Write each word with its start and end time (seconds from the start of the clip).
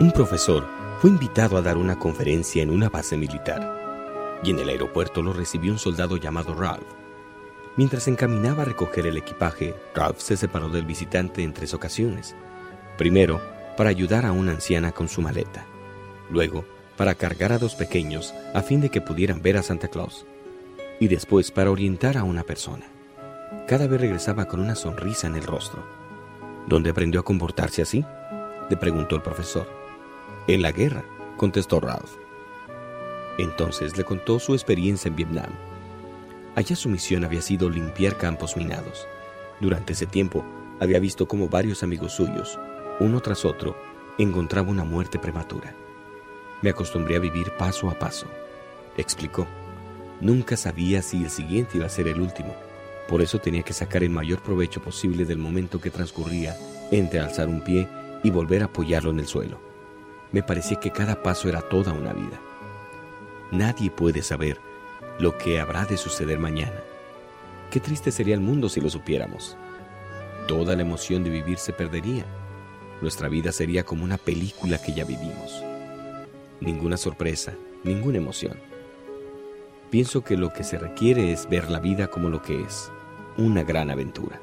Un 0.00 0.10
profesor 0.10 0.66
fue 1.00 1.10
invitado 1.10 1.56
a 1.56 1.62
dar 1.62 1.76
una 1.76 1.96
conferencia 1.96 2.64
en 2.64 2.70
una 2.70 2.88
base 2.88 3.16
militar 3.16 4.40
y 4.42 4.50
en 4.50 4.58
el 4.58 4.68
aeropuerto 4.68 5.22
lo 5.22 5.32
recibió 5.32 5.70
un 5.70 5.78
soldado 5.78 6.16
llamado 6.16 6.52
Ralph. 6.52 6.82
Mientras 7.76 8.08
encaminaba 8.08 8.62
a 8.62 8.64
recoger 8.64 9.06
el 9.06 9.16
equipaje, 9.16 9.72
Ralph 9.94 10.18
se 10.18 10.36
separó 10.36 10.68
del 10.68 10.84
visitante 10.84 11.44
en 11.44 11.52
tres 11.52 11.74
ocasiones. 11.74 12.34
Primero, 12.98 13.40
para 13.76 13.90
ayudar 13.90 14.26
a 14.26 14.32
una 14.32 14.50
anciana 14.50 14.90
con 14.90 15.08
su 15.08 15.22
maleta. 15.22 15.64
Luego, 16.28 16.64
para 16.96 17.14
cargar 17.14 17.52
a 17.52 17.58
dos 17.58 17.76
pequeños 17.76 18.34
a 18.52 18.62
fin 18.62 18.80
de 18.80 18.90
que 18.90 19.00
pudieran 19.00 19.42
ver 19.42 19.56
a 19.56 19.62
Santa 19.62 19.86
Claus. 19.86 20.26
Y 20.98 21.06
después 21.06 21.52
para 21.52 21.70
orientar 21.70 22.16
a 22.16 22.24
una 22.24 22.42
persona. 22.42 22.86
Cada 23.68 23.86
vez 23.86 24.00
regresaba 24.00 24.46
con 24.46 24.58
una 24.58 24.74
sonrisa 24.74 25.28
en 25.28 25.36
el 25.36 25.44
rostro. 25.44 25.84
¿Dónde 26.66 26.90
aprendió 26.90 27.20
a 27.20 27.24
comportarse 27.24 27.82
así? 27.82 28.04
le 28.68 28.76
preguntó 28.76 29.14
el 29.14 29.22
profesor. 29.22 29.83
En 30.46 30.62
la 30.62 30.72
guerra, 30.72 31.04
contestó 31.36 31.80
Ralph. 31.80 32.16
Entonces 33.38 33.96
le 33.96 34.04
contó 34.04 34.38
su 34.38 34.54
experiencia 34.54 35.08
en 35.08 35.16
Vietnam. 35.16 35.50
Allá 36.54 36.76
su 36.76 36.88
misión 36.88 37.24
había 37.24 37.42
sido 37.42 37.68
limpiar 37.68 38.16
campos 38.16 38.56
minados. 38.56 39.08
Durante 39.60 39.94
ese 39.94 40.06
tiempo 40.06 40.44
había 40.80 40.98
visto 40.98 41.26
cómo 41.26 41.48
varios 41.48 41.82
amigos 41.82 42.12
suyos, 42.12 42.58
uno 43.00 43.20
tras 43.20 43.44
otro, 43.44 43.76
encontraban 44.18 44.70
una 44.70 44.84
muerte 44.84 45.18
prematura. 45.18 45.74
Me 46.62 46.70
acostumbré 46.70 47.16
a 47.16 47.20
vivir 47.20 47.50
paso 47.58 47.90
a 47.90 47.98
paso, 47.98 48.26
explicó. 48.96 49.46
Nunca 50.20 50.56
sabía 50.56 51.02
si 51.02 51.24
el 51.24 51.30
siguiente 51.30 51.78
iba 51.78 51.86
a 51.86 51.90
ser 51.90 52.08
el 52.08 52.20
último. 52.20 52.54
Por 53.08 53.20
eso 53.20 53.38
tenía 53.38 53.62
que 53.62 53.72
sacar 53.72 54.02
el 54.02 54.10
mayor 54.10 54.40
provecho 54.40 54.80
posible 54.80 55.24
del 55.24 55.38
momento 55.38 55.80
que 55.80 55.90
transcurría 55.90 56.56
entre 56.90 57.20
alzar 57.20 57.48
un 57.48 57.60
pie 57.60 57.88
y 58.22 58.30
volver 58.30 58.62
a 58.62 58.66
apoyarlo 58.66 59.10
en 59.10 59.20
el 59.20 59.26
suelo. 59.26 59.63
Me 60.34 60.42
parecía 60.42 60.80
que 60.80 60.90
cada 60.90 61.22
paso 61.22 61.48
era 61.48 61.60
toda 61.60 61.92
una 61.92 62.12
vida. 62.12 62.40
Nadie 63.52 63.88
puede 63.88 64.20
saber 64.20 64.58
lo 65.20 65.38
que 65.38 65.60
habrá 65.60 65.84
de 65.84 65.96
suceder 65.96 66.40
mañana. 66.40 66.82
Qué 67.70 67.78
triste 67.78 68.10
sería 68.10 68.34
el 68.34 68.40
mundo 68.40 68.68
si 68.68 68.80
lo 68.80 68.90
supiéramos. 68.90 69.56
Toda 70.48 70.74
la 70.74 70.82
emoción 70.82 71.22
de 71.22 71.30
vivir 71.30 71.58
se 71.58 71.72
perdería. 71.72 72.24
Nuestra 73.00 73.28
vida 73.28 73.52
sería 73.52 73.84
como 73.84 74.02
una 74.02 74.16
película 74.16 74.82
que 74.82 74.92
ya 74.92 75.04
vivimos. 75.04 75.62
Ninguna 76.60 76.96
sorpresa, 76.96 77.52
ninguna 77.84 78.18
emoción. 78.18 78.58
Pienso 79.90 80.24
que 80.24 80.36
lo 80.36 80.52
que 80.52 80.64
se 80.64 80.78
requiere 80.78 81.30
es 81.30 81.48
ver 81.48 81.70
la 81.70 81.78
vida 81.78 82.08
como 82.08 82.28
lo 82.28 82.42
que 82.42 82.60
es, 82.60 82.90
una 83.36 83.62
gran 83.62 83.88
aventura. 83.88 84.42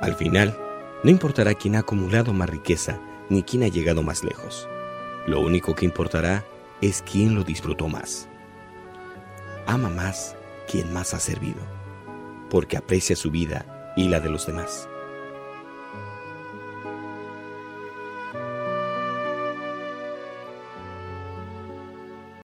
Al 0.00 0.14
final, 0.14 0.56
no 1.04 1.10
importará 1.10 1.52
quién 1.52 1.76
ha 1.76 1.80
acumulado 1.80 2.32
más 2.32 2.48
riqueza 2.48 2.98
ni 3.28 3.42
quién 3.42 3.62
ha 3.62 3.68
llegado 3.68 4.02
más 4.02 4.24
lejos. 4.24 4.66
Lo 5.26 5.40
único 5.40 5.74
que 5.74 5.84
importará 5.84 6.44
es 6.80 7.02
quién 7.02 7.34
lo 7.34 7.42
disfrutó 7.42 7.88
más. 7.88 8.28
Ama 9.66 9.88
más 9.88 10.36
quien 10.70 10.92
más 10.92 11.14
ha 11.14 11.20
servido, 11.20 11.60
porque 12.48 12.76
aprecia 12.76 13.16
su 13.16 13.30
vida 13.30 13.92
y 13.96 14.08
la 14.08 14.20
de 14.20 14.30
los 14.30 14.46
demás. 14.46 14.88